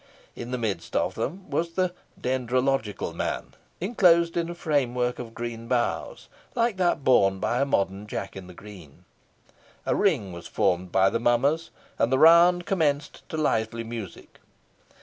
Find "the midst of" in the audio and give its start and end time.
0.49-1.13